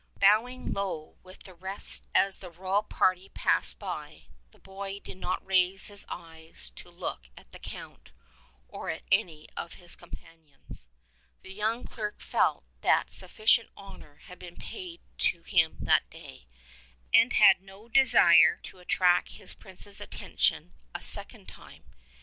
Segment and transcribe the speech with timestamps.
[0.19, 5.45] Bowing low with the rest as the royal party passed by, the boy did not
[5.45, 8.09] raise his eyes to look at the Count
[8.67, 10.87] or at any of his companions.
[11.43, 16.47] The young cleric felt that sufficient honor had been paid him that day,
[17.13, 21.83] and had no desire to attract his prince's attention a second time.